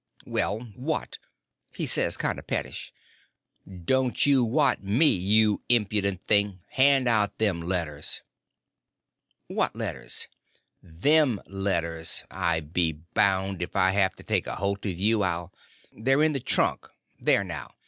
[0.25, 1.19] "Well—what?"
[1.69, 2.91] he says, kind of pettish.
[3.85, 8.23] "Don't you what me, you impudent thing—hand out them letters."
[9.45, 10.27] "What letters?"
[10.81, 12.23] "Them letters.
[12.31, 15.53] I be bound, if I have to take a holt of you I'll—"
[15.91, 16.89] "They're in the trunk.
[17.19, 17.75] There, now.